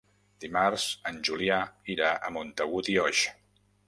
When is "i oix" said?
2.95-3.23